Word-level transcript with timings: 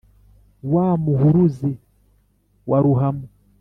wa 0.73 0.87
muhuruzi 1.03 1.71
wa 2.69 2.77
ruhamo, 2.85 3.27